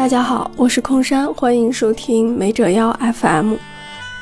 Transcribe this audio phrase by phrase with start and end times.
[0.00, 3.56] 大家好，我是空山，欢迎收听美者妖 FM。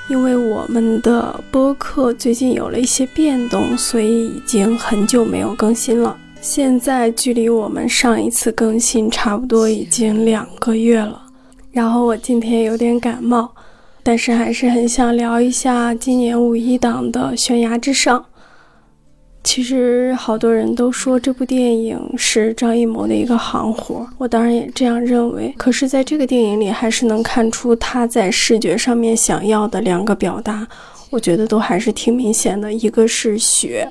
[0.08, 6.18] 因为我们的播客最近有了一些变动，所以已经很久没有更新了。
[6.40, 11.22] 现在距离我们上一次更新差不多已经两个月了。
[11.70, 13.48] 然后我今天有点感冒，
[14.02, 18.18] 但是还是很想聊一下今年五一档的《悬崖之上》。
[19.48, 25.54] 其实好多人都说这部电影是张艺谋的一个行活，我当然也这样认为。
[25.56, 30.68] 可是，在这个电影里，还是能看出他在视觉上面想要的两个表达，
[31.08, 32.70] 我觉得都还是挺明显的。
[32.70, 33.90] 一个是血，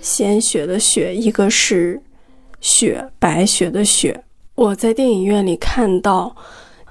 [0.00, 2.00] 鲜血的血；一个是
[2.60, 4.22] 雪，白雪的雪。
[4.54, 6.36] 我在电影院里看到，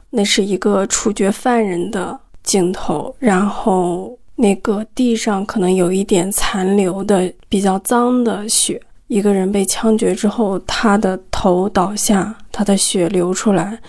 [0.09, 4.17] 那是一个处决犯人的镜头，然后。
[4.41, 13.79] 那个地上可能有一点残留的比较脏的血，一个人被枪决之后，他的头倒下，他的血流出来，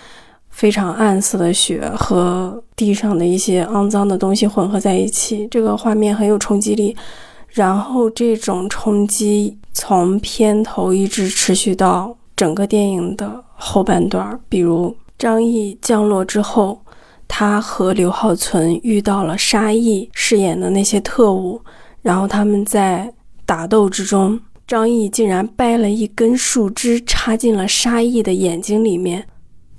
[0.50, 6.94] 非常暗色的血和地上的一些肮脏的东西混合在一起，这个画面很有冲击力。
[7.48, 16.78] 然后这种冲击从片头一直持续到整个电影的后半段，比如张译降落之后。
[17.34, 21.58] 他和刘浩存遇到了沙溢饰演的那些特务，
[22.02, 23.10] 然后他们在
[23.46, 29.26] 打斗之中，张译竟然掰了一根树枝插进了沙溢的眼睛里面。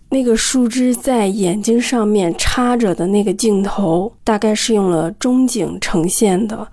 [0.09, 6.67] 那个树枝在眼睛上面插着的那个镜头，大概是用了中景呈现的，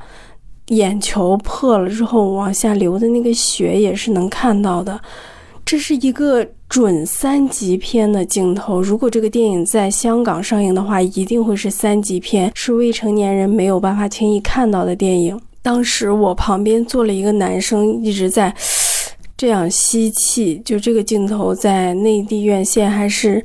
[0.69, 4.99] 眼球破了之后往下流的那个血也是能看到的。
[5.65, 8.83] 这是一个准三级片的镜头。
[8.83, 15.41] 如果这个电影在香港上映的话，一定会是三级片，是未成年人没有办法轻易看到的电影。
[15.63, 18.53] 当时我旁边坐了一个男生，一直在
[19.37, 20.61] 这样吸气。
[20.65, 23.45] 就这个镜头在内地院线还是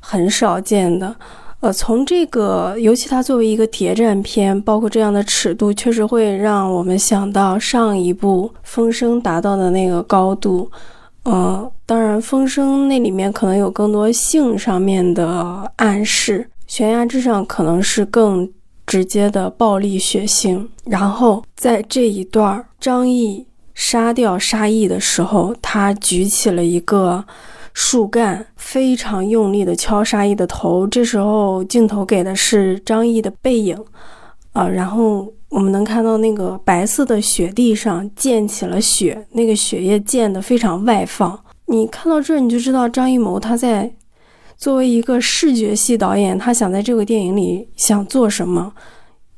[0.00, 1.16] 很少见的。
[1.60, 10.68] 呃，从这个，尤其它作为一个谍战片，包括这样的尺度，确实会让我们想到上一部《风声》达到的那个高度。
[11.24, 18.50] 呃，当然，风声那里面可能有更多性上面的暗示，悬崖之上可能是更
[18.86, 20.66] 直接的暴力血腥。
[20.84, 27.24] 然后在这一段张译杀掉沙溢的时候，他举起了一个
[27.72, 30.86] 树干，非常用力的敲沙溢的头。
[30.88, 33.78] 这时候镜头给的是张译的背影，
[34.52, 35.32] 啊，然后。
[35.52, 41.38] 我们能看到那个白色的雪地上溅起了雪，那个血液溅得非常外放。
[41.66, 43.92] 你看到这儿，你就知道张艺谋他在
[44.56, 48.72] 作为一个视觉系导演，他想在这个电影里想做什么？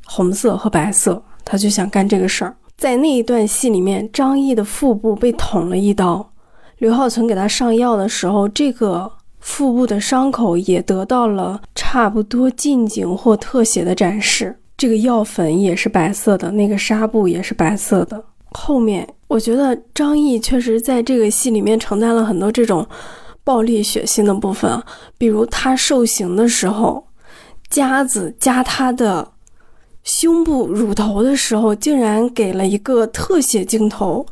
[0.07, 2.57] 红色和白色，他就想干这个事儿。
[2.77, 6.31] 在那一段戏里面，张译的腹部被捅了一刀，
[6.79, 9.11] 刘浩存给他上药的时候，这个
[9.41, 14.61] 腹部的伤口也得到了差不多近景或特写的展示。
[14.77, 18.25] 这个药粉也是白色的，那个纱布也是白色的。
[18.51, 22.87] 后面我觉得张译确实在这个戏里面承担了很多这种
[23.43, 24.83] 暴力血腥的部分，
[25.17, 27.07] 比如他受刑的时候，
[27.69, 29.33] 夹子夹他的
[30.03, 34.27] 胸部乳头的时候，竟然给了一个特写镜头，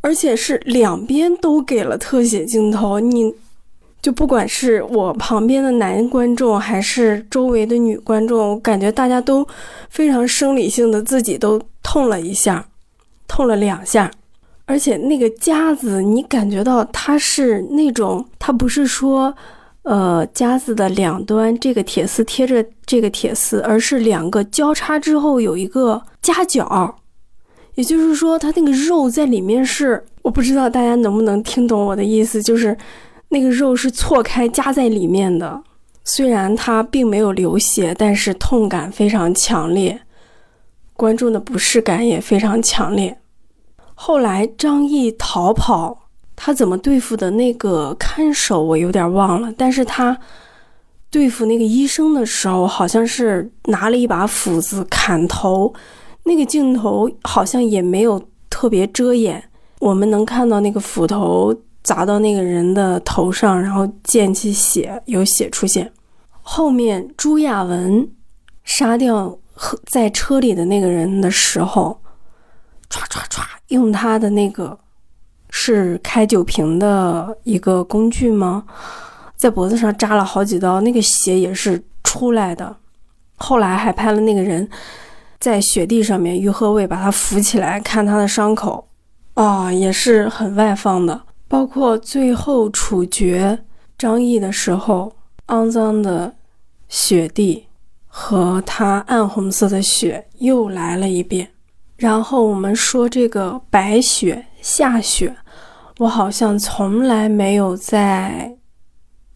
[0.00, 2.98] 而且是两边都给了特写镜头。
[2.98, 3.34] 你。
[4.04, 9.46] 就不管是我旁边的男观众，还是周围的女观众，我感觉大家都
[9.88, 12.66] 非常生理性的自己都痛了一下，
[13.26, 14.10] 痛了两下，
[14.66, 19.34] 而且那个夹子，你感觉到它是那种，它不是说，
[19.84, 26.94] 呃，夹子的两端这个铁丝贴着这个铁丝，而是两个交叉之后有一个夹角，
[27.76, 32.76] 也就是说，它那个肉在里面是，我不知道大家能不能听懂我的意思，就是。
[33.28, 35.62] 那个肉是错开夹在里面的，
[36.04, 40.00] 虽然它并没有流血，但是痛感非常强烈，
[40.92, 43.18] 观众的不适感也非常强烈。
[43.94, 50.16] 后来张译逃跑，他怎么对付的那个看守我有点忘了，但是他
[51.10, 55.72] 对付那个医生的时候，好像是拿了一把斧子砍头，
[56.24, 59.42] 那个镜头好像也没有特别遮掩，
[59.80, 61.52] 我们能看到那个斧头。
[61.84, 65.92] 砸到那个人的头上，然后溅起血，有血出现。
[66.40, 68.08] 后面朱亚文
[68.64, 69.38] 杀掉
[69.86, 72.00] 在车里的那个人的时候，
[72.90, 74.78] 唰唰唰，用他的那个
[75.50, 78.64] 是开酒瓶的一个工具吗？
[79.36, 82.76] 在脖子上扎了好几刀，那个血也是出来的。
[83.36, 84.66] 后来还拍了那个人
[85.38, 88.88] 在雪地上面，于和伟把他扶起来看他的伤口，
[89.34, 91.20] 啊，也是很外放的。
[91.46, 93.64] 包括最后处决
[93.96, 95.12] 张译的时候，
[95.48, 96.34] 肮脏的
[96.88, 97.66] 雪地
[98.06, 101.50] 和它暗红色的雪又来了一遍。
[101.96, 105.36] 然后我们说这个白雪下雪，
[105.98, 108.56] 我好像从来没有在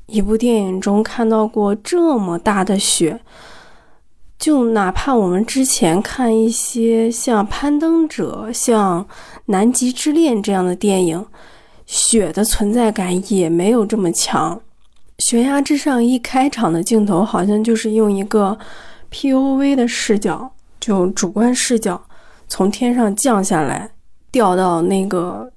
[0.06, 3.20] 一部电影中看到过这么大的雪。
[4.38, 9.04] 就哪怕我们之前看一些像《攀登者》、像
[9.46, 11.26] 《南极之恋》这样的电影，
[11.88, 14.60] 雪的存在感也没有这么强。
[15.18, 18.56] 悬崖之上一开场的镜头，好像就是用一个
[19.10, 22.00] POV 的视角，就主观视角，
[22.46, 23.90] 从天上降下来，
[24.30, 25.50] 掉到那个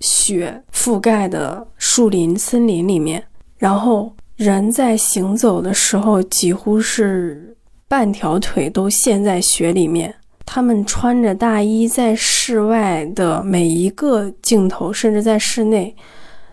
[0.00, 3.24] 雪覆盖的树林、森林里面，
[3.58, 7.52] 然后人在行走的时候，几乎是。
[7.86, 10.12] 半条腿都陷在雪里面，
[10.46, 15.96] 他们穿着大衣，在室外的每一个镜头，甚至在室内，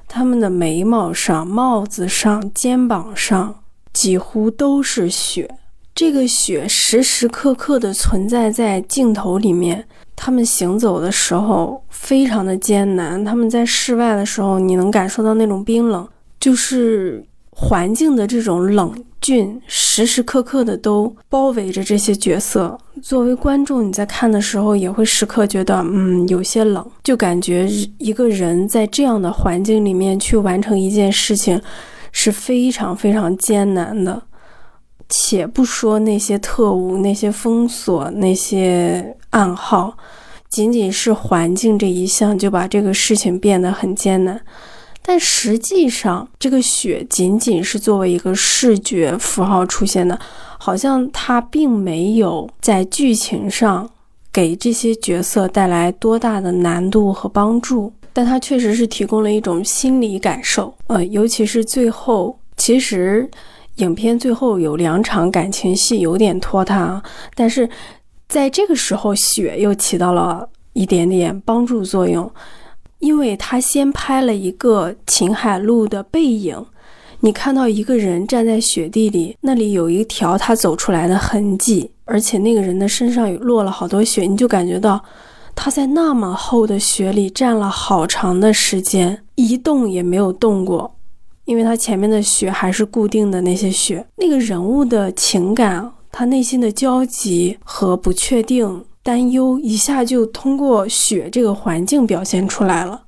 [0.07, 5.49] 他们的眉毛上、帽子上、肩膀上几乎都是雪。
[5.93, 9.85] 这个雪时时刻刻的存在在镜头里面。
[10.15, 16.07] 他们行走的时候非常的艰难，他们在室外的时候，你能感受到那种冰冷，
[16.39, 17.25] 就是
[17.61, 18.91] 环境的这种冷。
[19.21, 27.69] 峻时时刻刻的都包围着这些角色，作为观众，你在看的时候也会时刻觉得，嗯，有些冷，就感觉
[27.99, 31.61] 一个人在这样的环境里面去完成一件事情
[32.11, 34.23] 是非常非常艰难的。
[35.07, 39.95] 且不说那些特务、那些封锁、那些暗号，
[40.49, 44.41] 仅仅是环境这一项就把这个事情变得很艰难。
[45.03, 50.19] 但实际上，这个雪仅仅是作为一个视觉符号出现的，
[50.57, 53.89] 好像它并没有在剧情上
[54.31, 57.91] 给这些角色带来多大的难度和帮助。
[58.13, 63.29] 但它确实是提供了一种心理感受，呃，尤其是最后，其实
[63.75, 67.01] 影片最后有两场感情戏有点拖沓，
[67.35, 67.67] 但是
[68.27, 72.29] 在这个时候，雪又起到了一点点帮助作用。
[73.01, 76.65] 因为他先拍了一个秦海璐的背影，
[77.19, 85.03] 你看到一个人站在雪地里，那里有一条他走出来的痕迹，而且那个人的身上落了好多雪，你就感觉到
[85.55, 90.95] 他在那么厚的雪里站了好长的时间，一动也没有动过，
[91.45, 94.05] 因为他前面的雪还是固定的那些雪。
[94.17, 98.85] 那个人物的情感，他内心的焦急和不确定。
[99.03, 103.03] 担忧一下就通过雪这个环境表现出来了。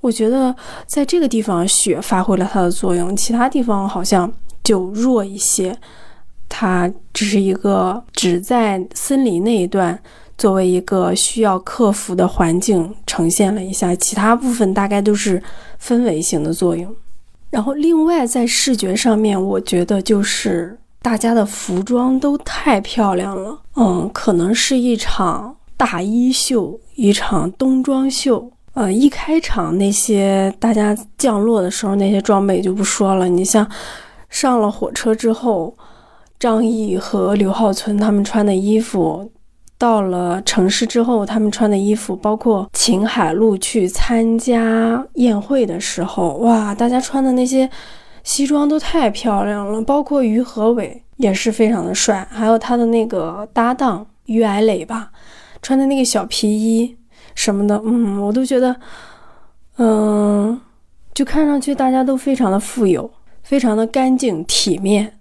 [0.00, 0.54] 我觉得
[0.86, 4.32] 在这个地方雪发挥了它的作用，其他地方好像
[4.62, 5.76] 就弱一些。
[6.48, 10.00] 它只是一个只在森林那一段
[10.38, 15.42] 作为一个需要克服的环境呈现了一下，其他部分大概都是
[15.82, 16.94] 氛围型的作用。
[17.50, 20.78] 然后另外在视觉上面，我觉得就是。
[21.00, 28.50] 大家的服装都太漂亮了，嗯，可能是一场大衣秀，一场冬装秀。
[28.74, 33.66] 呃，一开场那些大家降落的时候那些装备就不说了，你像
[34.28, 35.74] 上了火车之后，
[36.38, 39.30] 张译和刘浩存他们穿的衣服，
[39.78, 47.68] 到了城市之后他们穿的衣服，包括秦海璐去参加宴会的时候，哇，大家穿的那些。
[48.28, 55.10] 西装都太漂亮了，包括于和伟也是非常的帅，还有他的那个搭档于矮磊吧，
[55.62, 56.94] 穿的那个小皮衣
[57.34, 58.76] 什么的，嗯，我都觉得，
[59.78, 60.60] 嗯，
[61.14, 63.10] 就看上去大家都非常的富有，
[63.42, 65.14] 非常的干净体面，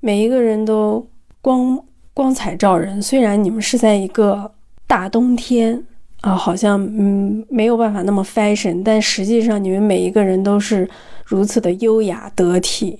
[0.00, 1.06] 每一个人都
[1.40, 1.80] 光
[2.12, 3.00] 光彩照人。
[3.00, 4.50] 虽然你们是在一个
[4.84, 5.80] 大冬天
[6.22, 10.90] 啊，好像嗯没有办法那么 fashion，但实际上你们每一个人都是。
[11.28, 12.98] 如此的优雅得体，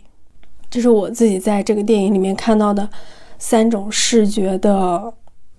[0.69, 2.87] 这是我自己在这个电影里面看到的
[3.39, 5.11] 三种视觉的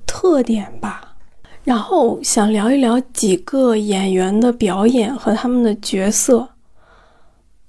[0.06, 1.16] 特点吧。
[1.64, 6.48] 然后想聊一聊几个演员的表演和他们的角色。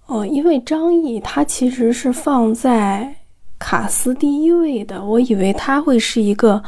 [0.05, 3.15] 哦，因为张译他其实是放在
[3.59, 6.63] 卡斯第一位的，我以为他会是一个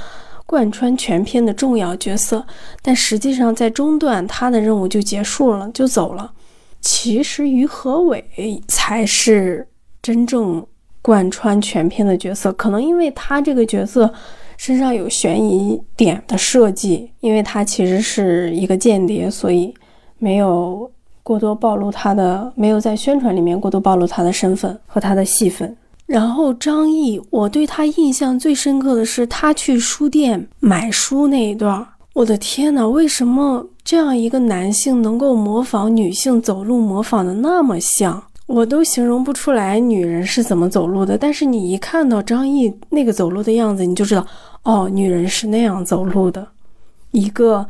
[0.47, 2.47] 贯穿全片的重要角色，
[2.81, 6.33] 但实际上在中段他的任务就结束了，就走了。
[6.83, 8.25] 其实于和伟
[8.69, 9.67] 才是
[10.03, 10.67] 真正
[11.01, 14.12] 贯穿全片的角色，可能因为他这个角色
[14.57, 19.73] 身上有悬疑点的设计，因为他其实是一个间谍，所以
[20.19, 20.91] 没有
[21.23, 25.77] 过多暴露他的，没有在宣传里面过多暴露他的身份和他的戏份。
[26.07, 31.87] 然后张译，我对他印象最深刻的是他去书店买书那一段。
[32.14, 38.23] 我的天哪，为什么这样一个男性能够模仿女性走路，模仿的那么像？
[38.47, 41.16] 我都形容不出来女人是怎么走路的。
[41.16, 44.26] 但是你一看到张译那个走路的样子，你就知道，
[44.64, 46.47] 哦，女人是那样走路的，
[47.12, 47.66] 一个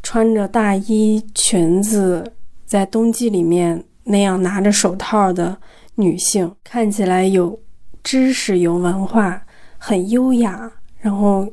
[0.00, 2.32] 穿着大衣裙子，
[2.64, 5.56] 在冬季里面那样拿着手套的
[5.96, 7.58] 女性，看起来有
[8.04, 9.42] 知识、有文化，
[9.76, 11.48] 很优雅，然后，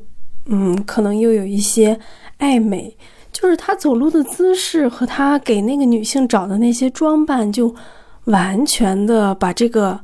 [0.50, 1.98] 嗯，可能又有一些
[2.36, 2.96] 爱美。
[3.32, 7.72] 就是他走路的姿势和他给那个女性找的那些装扮，就
[8.24, 9.98] 完全的把这个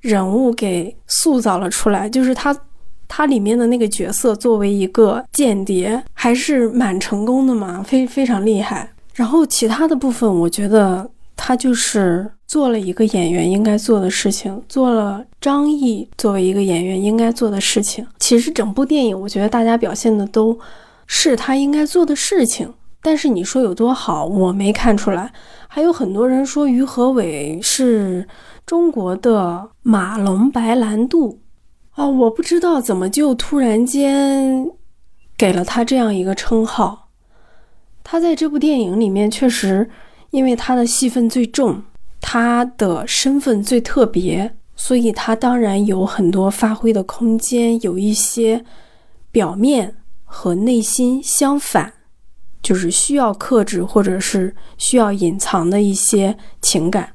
[0.00, 2.10] 人物给塑造了出来。
[2.10, 2.54] 就是他，
[3.06, 8.90] 他里面的那个角色作为一个间谍，还是蛮成功的嘛，非非常厉害。
[9.14, 18.06] 然后其他的部分，我觉得他就是做了一个演员应该做的事情，做了张译作为一个演员应该做的事情。
[18.18, 20.58] 其实整部电影，我觉得大家表现的都。
[21.06, 22.72] 是他应该做的事情，
[23.02, 25.30] 但是你说有多好，我没看出来。
[25.68, 28.26] 还有很多人说于和伟是
[28.64, 31.40] 中国的马龙白兰度，
[31.96, 34.66] 哦，我不知道怎么就突然间
[35.36, 37.10] 给了他这样一个称号。
[38.02, 39.90] 他在这部电影里面确实，
[40.34, 41.82] 因为他的戏份最重，
[42.20, 48.64] 他的身份最特别，所以他当然有很多发挥的空间，有一些
[49.30, 49.96] 表面。
[50.36, 51.92] 和内心相反，
[52.60, 57.14] 就是需要克制或者是需要隐藏的一些情感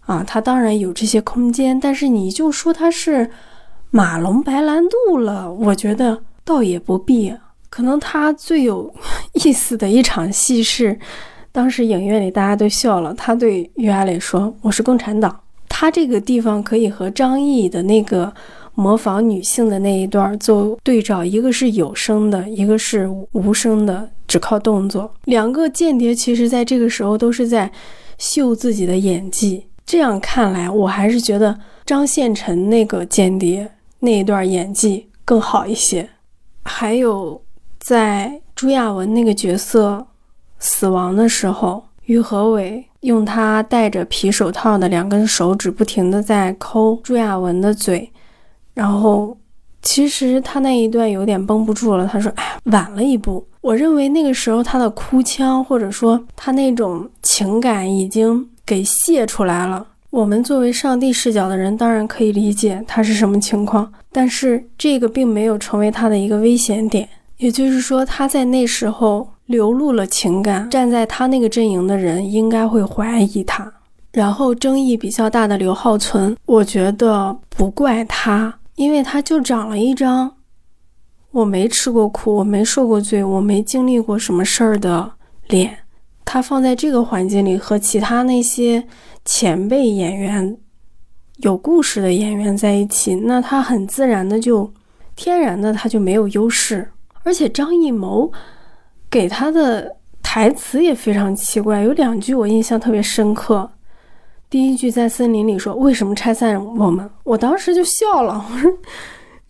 [0.00, 3.30] 啊，他当然有这些空间，但是你就说他是
[3.90, 7.34] 马龙白兰度了，我觉得倒也不必。
[7.70, 8.94] 可能他最有
[9.32, 11.00] 意思的一场戏是，
[11.52, 18.32] 当时影院里大家都笑了，他对于阿磊说：“我是共产党。”他这个地方可以和张译的那个。
[18.76, 25.12] 模仿女性的那一段做对照，一个是有声的，一个是无声的，只靠动作。
[25.24, 27.70] 两个间谍其实在这个时候都是在
[28.16, 29.66] 秀自己的演技。
[29.84, 36.08] 这样看来，我还是觉得张献臣那个间谍那一段演技更好一些。
[36.62, 37.42] 还有，
[37.78, 40.06] 在朱亚文那个角色
[40.60, 48.08] 死亡的时候，于和伟用他戴着皮手套的两根手指不停地在抠朱亚文的嘴。
[48.74, 49.36] 然后，
[49.82, 52.06] 其实他那一段有点绷不住了。
[52.06, 59.86] 他说：“哎，晚了一步。”我认为那个时候他的哭腔，或者说他那种情感已经给泄出来了。
[60.10, 67.08] 我们作为上帝视角的人，当然可以理解他是什么情况，但是这个并没有成为他的一个危险点。
[67.36, 73.72] 也就是说，他在那时候流露了情感，站在他那个阵营的人应该会怀疑他。
[74.12, 78.60] 然后争议比较大的刘浩存，我觉得不怪他。
[78.76, 80.36] 因为他就长了一张
[81.32, 85.12] 我没吃过苦、我没受过罪、我没经历过什么事儿的
[85.48, 85.78] 脸，
[86.24, 88.86] 他放在这个环境里和其他那些
[89.24, 90.56] 前辈演员、
[91.38, 94.72] 有故事的演员在一起，那他很自然的就
[95.16, 96.92] 天然的他就没有优势。
[97.22, 98.32] 而且张艺谋
[99.10, 103.68] 给他的台词也非常奇怪，有两句我印象特别深刻。
[104.48, 108.72] 第一句在森林里说：“为什么拆散我们？”我当时就笑了，我说：“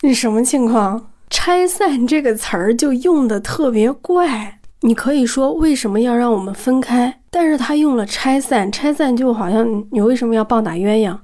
[0.02, 1.10] 你什么情况？
[1.28, 4.58] 拆散这个词儿就用的特别怪。
[4.82, 11.16] 你可以说为什么要让我们分开，但是他用了拆散，拆散就好像你为什么要棒打鸳鸯？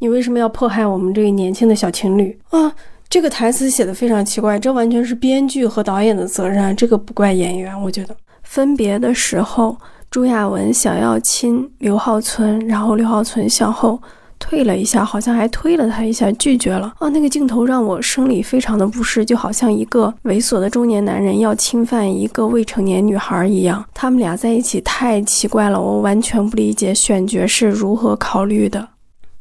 [0.00, 2.72] 你为什么要迫害我们这个年轻的小情侣啊？
[3.08, 7.80] 这个台词写的非常奇怪，这完全是编剧和导演的责任，这个不怪演员。
[7.82, 9.76] 我觉得分别的时候。
[10.10, 14.00] 朱亚文想要亲刘浩存，然后刘浩存向后
[14.38, 16.94] 退了一下，好像还推了他一下，拒绝了。
[17.00, 23.84] 啊，那个镜头让我生理非常的不适，就好像一个猥琐的中年男人要侵犯一个未成年女孩一样。
[23.92, 28.90] 他们俩在一起太奇怪了，我完全不理解选角是如何考虑的。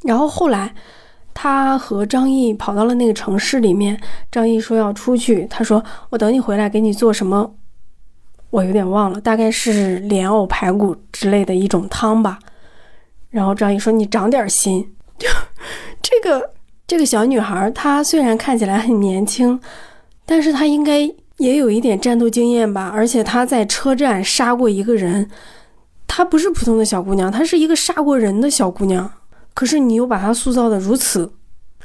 [0.01, 0.73] 然后后来，
[1.33, 3.99] 他和张毅跑到了那个城市里面，
[4.31, 7.55] 张毅说要出去，他说我等你回来给你做什么。
[8.51, 12.37] 我有点忘了，大概是莲藕排骨之类的一种汤吧。
[13.31, 15.27] 然后张毅说：“你长点心。”就
[16.03, 16.51] 这个
[16.85, 19.59] 这个小女孩，她虽然看起来很年轻，
[20.23, 20.99] 但是她应该
[21.37, 22.91] 也有一点战斗经验吧。
[22.93, 25.27] 而且她在车站杀过一个人，
[26.05, 29.11] 她不是普通的小姑娘，她是一个杀过人的小姑娘。
[29.53, 31.33] 可是你又把他塑造的如此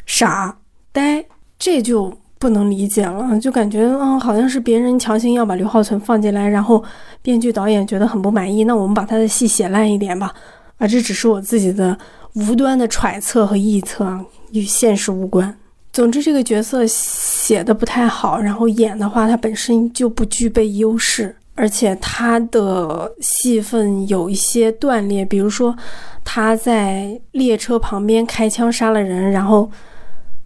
[0.07, 0.59] 傻
[0.93, 1.25] 呆，
[1.59, 2.19] 这就。
[2.41, 6.81] 不能理解了，就感觉嗯，好像是别人强行要把刘浩存放进来，然后
[7.21, 10.33] 编剧导演觉得很不满意，那我们把他的戏写烂一点吧。
[10.77, 11.99] 啊，这只是我自己的
[12.35, 15.53] 无端的揣测和臆测，与现实无关。
[15.93, 21.35] 总之，这个角色写的不太好，然后演的话，他本身就不具备优势。
[21.59, 25.77] 而且他的戏份有一些断裂，比如说
[26.23, 29.69] 他在列车旁边开枪杀了人，然后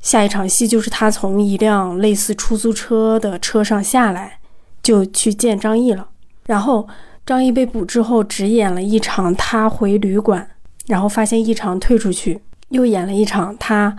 [0.00, 4.38] 下一场戏就是他从一辆类似出租车的车上下来，
[4.82, 6.08] 就去见张译了。
[6.46, 6.88] 然后
[7.26, 10.48] 张译被捕之后，只演了一场他回旅馆，
[10.86, 12.40] 然后发现异常退出去，
[12.70, 13.94] 又演了一场他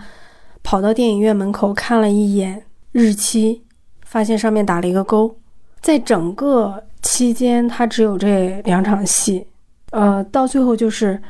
[0.64, 3.62] 跑到电影院门口看了一眼日期，
[4.04, 5.36] 发现上面打了一个勾。
[5.80, 9.46] 在整个期间，他只有这两场戏，
[9.92, 11.20] 呃，到最后就是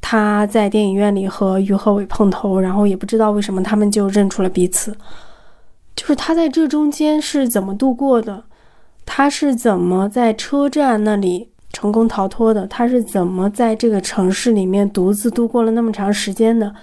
[0.00, 4.96] 他在电影院里和于和伟碰头，然后也不知道为什么他们就认出了彼此。
[5.94, 8.44] 就是他在这中间是怎么度过的？
[9.04, 12.66] 他是怎么在车站那里成功逃脱的？
[12.66, 16.74] 他是怎么在这个城市里面独自度过了那么长时间的？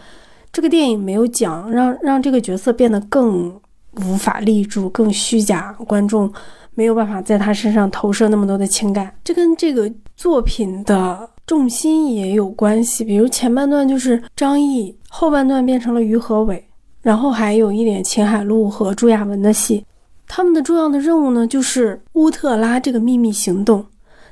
[0.52, 3.60] 这个电影没有讲，让让这个角色变得更
[4.06, 6.32] 无法立住，更虚假，观众。
[6.76, 13.04] 没有办法在他身上投射那么多的情感，这跟这个作品的重心也有关系。
[13.04, 16.64] 比如前半段就是张译，后半段变成了于和伟，
[17.02, 19.86] 然后还有一点秦海璐和朱亚文的戏。
[20.28, 23.86] 他们的重要的任务呢，就是乌特拉这个秘密行动，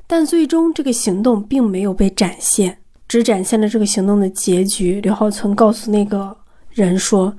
[0.05, 4.99] 但最终这个行动并没有被展现，只展现了这个行动的结局。
[5.01, 6.35] 刘浩存告诉那个
[6.71, 7.33] 人说：“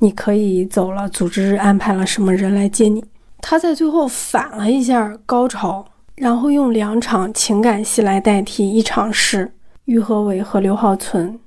[0.00, 3.02] 你可以走了，组织安排了什么人来接你。”
[3.42, 5.84] 他在最后反了一下高潮，
[6.16, 8.70] 然后用两场情感戏来代替。
[8.70, 9.52] 一场是
[9.86, 11.38] 于和伟和刘浩存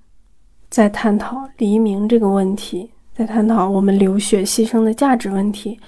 [0.69, 5.79] 在探讨黎明这个问题，在探讨我们流血牺牲的价值问题。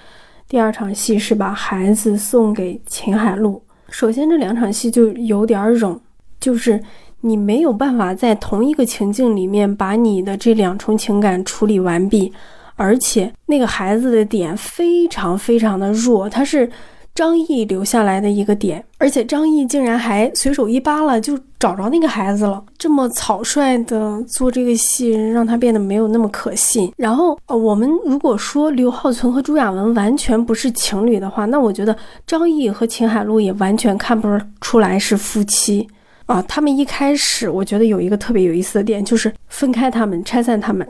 [0.47, 3.61] 第二场戏是把孩子送给秦海璐。
[3.89, 5.99] 首先，这两场戏就有点冗，
[6.39, 6.81] 就是
[7.21, 12.31] 你没有办法在同一个情境里面把你的这两重情感处理完毕。
[12.75, 16.69] 而且那个孩子的点非常非常的弱，他是
[17.13, 26.91] 张译留下来的一个点，而且张译竟然还随手一扒拉就找着那个孩子了，这么草率的做这个戏，让他变得没有那么可信。
[26.97, 31.95] 然后呃，我们如果说刘浩存和朱亚文完全不是情侣的话，那我觉得
[32.27, 34.27] 张译和秦海璐也完全看不
[34.59, 35.87] 出来是夫妻
[36.25, 36.41] 啊。
[36.41, 40.85] 他们一开始我觉得有一个特别有意思的点，就是分开他们，拆散他们。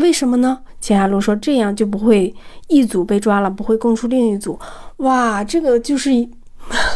[0.00, 0.58] 为什么呢？
[0.80, 2.34] 秦海璐说：“这样就不会
[2.68, 4.58] 一组被抓了，不会供出另一组。”
[4.98, 6.10] 哇，这个就是，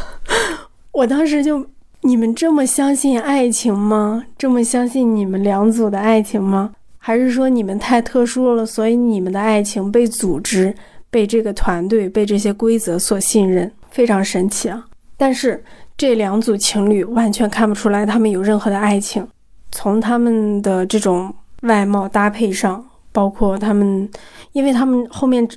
[0.93, 1.67] 我当时就，
[2.01, 4.25] 你们这么相信爱情吗？
[4.37, 6.73] 这么相信你们两组的爱情吗？
[6.99, 10.75] 还是说你们太特殊了，所以你们的爱情被组织、
[11.11, 13.71] 被这个团队、被这些规则所信任？
[13.90, 14.87] 非常神奇啊！
[15.17, 15.62] 但是
[15.97, 19.29] 这两组情侣完全看不出来他们有任何的爱情，
[19.71, 22.85] 从他们的这种外貌搭配上。
[23.14, 24.11] 包括他们，
[24.50, 25.48] 因为他们后面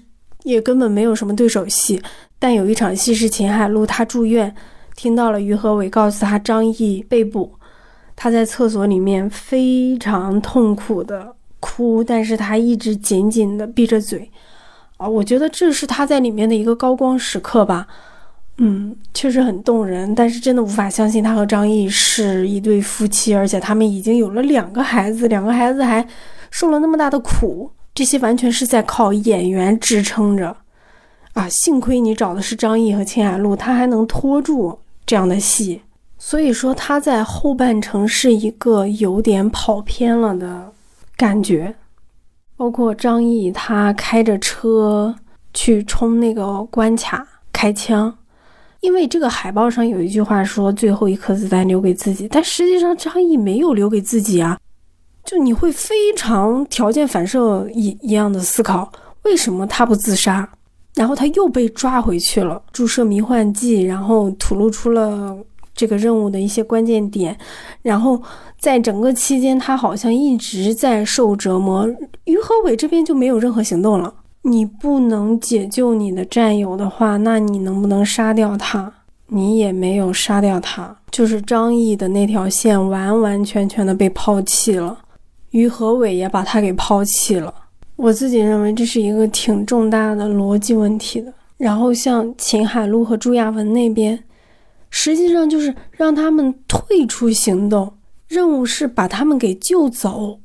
[0.44, 2.00] 也根本没有什么对手戏，
[2.38, 4.54] 但有一场戏是秦海璐她住院，
[4.96, 7.52] 听到了于和伟告诉她张译被捕，
[8.16, 14.30] 她在厕所里面非常痛苦的哭，但是她一直紧紧的闭着嘴，
[14.98, 17.88] 啊，我觉得这是她在里面的一个高光时刻吧，
[18.60, 26.08] 嗯，确实很动人，但是真的无法相信她和张译是一对夫妻，而且他们已经有了两个孩子，两个孩子还。
[26.50, 30.58] 受了那么大的苦，这些完全是在靠演员支撑着，
[31.34, 31.48] 啊！
[31.50, 35.82] 幸亏你找的是张译和秦海璐，他还能拖住这样的戏。
[36.18, 40.72] 所以说他在后半程是一个有点跑偏了的
[41.16, 41.76] 感觉。
[42.56, 45.16] 包括张译他开着车
[45.54, 48.18] 去冲那个关卡开枪，
[48.82, 54.58] 因为这个海报上有一句话说最后一颗子弹留给自己，但实际上张译没有留给自己啊。
[55.28, 58.90] 就你会非常条件反射一一样的思考，
[59.24, 60.48] 为什么他不自杀？
[60.96, 65.36] 然后他又被抓回去了，注射迷幻剂，然后吐露出了
[65.76, 67.38] 这个任务的一些关键点。
[67.82, 68.24] 然后
[68.58, 71.86] 在整个期间，他好像一直在受折磨。
[72.24, 74.14] 于和伟这边就没有任何行动了。
[74.44, 78.90] 你不能解救你的战友的话，那你能不能杀掉他？
[79.28, 84.98] 你也没有杀掉他，就是张译的那条线完完全全的被抛弃了。
[85.52, 87.54] 于和伟也把他给抛弃了，
[87.96, 91.34] 我自己认为这是一个挺重大的逻辑问题的。
[91.58, 94.24] 然后像秦海璐和朱亚文那边，
[94.90, 97.94] 实际上就是让他们退出行动，
[98.28, 100.40] 任务是把他们给救走，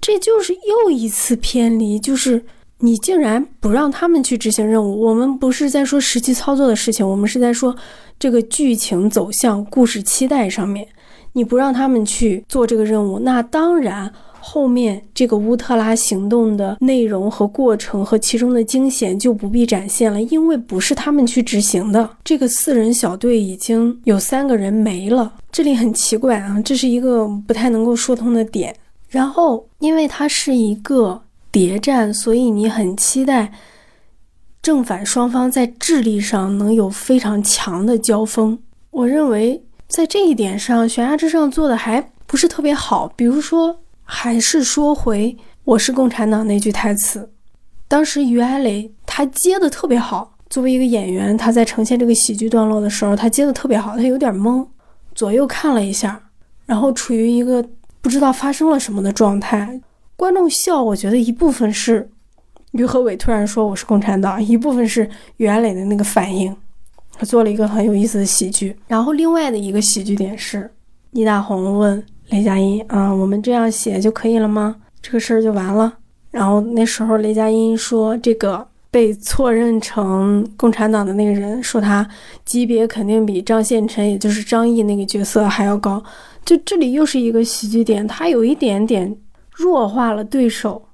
[0.00, 2.44] 这就是又一次偏离，就是
[2.80, 5.00] 你竟然不让他们去执行任务。
[5.00, 7.74] 我们不是在说实际操作的事情，我们是在说
[8.18, 10.86] 这个剧情走向、故事期待上面。
[11.32, 22.08] 你不让他们去做这个任务，那当然后面这个乌特拉行动的内容和过程和其中的惊险就不必展现了，因为不是他们去执行的。
[22.24, 28.74] 这个四人小队已经有三个人没了，这里很奇怪啊，这是一个不太能够说通的点。
[29.08, 33.52] 然后，因为它是一个谍战，所以你很期待
[34.62, 38.58] 正反双方在智力上能有非常强的交锋。
[38.90, 43.10] 我认为在这一点上，《悬崖之上》做的还不是特别好。
[43.16, 47.30] 比如说，还是说回“我是共产党”那句台词，
[47.88, 50.36] 当时于艾磊他接的特别好。
[50.50, 54.66] 作为一个演员，他在呈现这个喜剧段落的时候，他接的特别好，他有点懵，
[55.14, 56.22] 左右看了一下，
[56.66, 57.64] 然后处于一个。
[58.00, 59.80] 不知道发生了什么的状态，
[60.16, 62.08] 观众笑，我觉得一部分是
[62.70, 66.56] 于和伟突然说我是共产党，一部分是袁磊的那个反应，
[67.18, 68.76] 他做了一个很有意思的喜剧。
[68.86, 70.70] 然后另外的一个喜剧点是，
[71.10, 74.76] 倪大红问雷佳音啊，我们这样写就可以了吗？
[75.02, 75.92] 这个事儿就完了。
[76.30, 82.08] 然后那时候雷佳音说，这个被错认成共产党的那个人说他
[82.44, 86.02] 级别肯定比张献臣，也就是张译那个角色还要高。
[86.44, 89.16] 就这里又是一个喜剧点，他有一点点
[89.50, 90.88] 弱化了对手，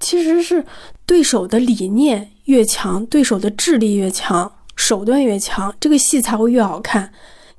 [0.00, 0.64] 其实是
[1.04, 7.10] 对手的理念越强，对手的智力越强，手段越强，这个戏才会越好看。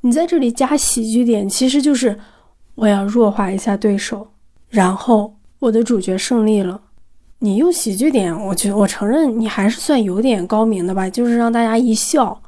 [0.02, 2.18] 你在这里加喜剧点，其实就是
[2.76, 4.30] 我要弱化一下对手，
[4.70, 6.80] 然后我的主角胜利了。
[7.40, 12.42] 你用喜剧点，我觉我承认你还是算有点高明的吧，就是让大家一笑，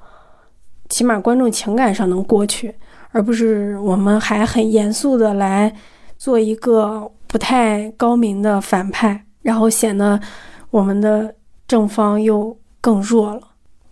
[0.88, 2.74] 起码观众情感上能过去。
[3.12, 5.76] 而不是我们还很严肃的来
[6.18, 10.20] 做一个不太高明的反派，然后显得
[10.70, 11.34] 我们的
[11.68, 13.42] 正方又更弱了。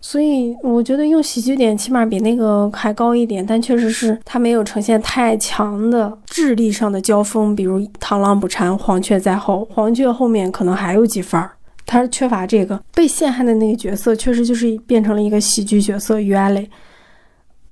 [0.00, 11.50] 所以我觉得用喜剧点起码比那个还高一点，但确实是他没有呈现太强的智力上的交锋，比如螳螂捕蝉，黄雀在后，黄雀后面可能还有几番儿，
[11.84, 16.70] 他是缺乏这个被陷害的那个角色，确实就是变成了一个喜剧角色于艾磊。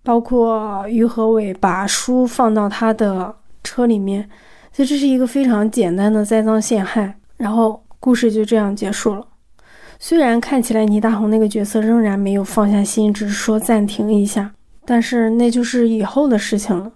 [0.03, 3.35] 包括于和伟把书放到他的
[3.65, 4.29] 车里面，
[4.73, 9.27] 所以这是一个非常简单的栽赃陷害，然后故事就这样结束了。
[9.99, 14.53] 虽然看起来倪大红那个角色仍然没有放下心，只是说暂停一下，
[14.85, 16.93] 但是那就是以后的事情了。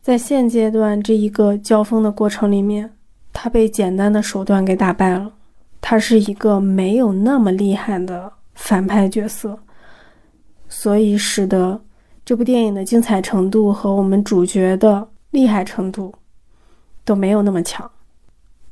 [0.00, 2.90] 在现阶段这一个交锋的过程里面，
[3.32, 5.32] 他被简单的手段给打败了。
[5.80, 9.58] 他是一个没有那么厉害的反派角色，
[10.68, 11.82] 所以使得。
[12.24, 16.14] 这部电影的精彩程度和我们主角的厉害程度
[17.04, 17.90] 都没有那么强。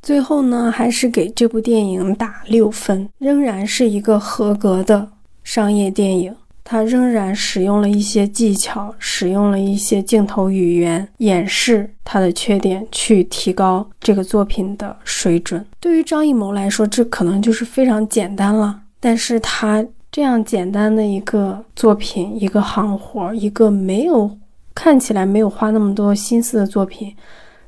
[0.01, 5.09] 最后呢，还是给这部电影打六分，仍然是一个合格的
[5.43, 6.35] 商业电影。
[6.63, 15.65] 它仍然使用了一些技巧，使用了一些镜头语言掩饰它的缺点，去提高这个作品的水准。
[15.79, 19.85] 对于张艺谋来说，这可能就是非常简单了，但是他。
[20.13, 24.29] 这样简单的一个作品，一个行活，一个没有
[24.75, 27.15] 看起来没有花那么多心思的作品，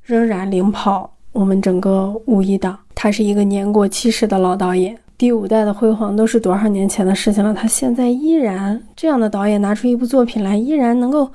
[0.04, 2.78] 仍然领跑我们整个五一档。
[2.96, 7.54] 他是一个年过七十的老导演，第五代的辉煌都是多少年前的事情了。
[7.54, 11.30] 他现在依然这样的导演拿出一部作品来，依然能够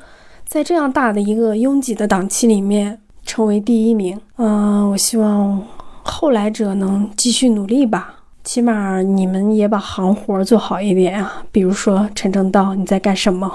[0.46, 4.18] 在这样大的一个拥挤的档期里面成为第一名。
[4.36, 5.62] 嗯，我希望
[6.02, 8.14] 后来者能继续努力吧。
[8.44, 13.52] 起码你们也把行活做好一点啊，比如说陈正道，你在干什么？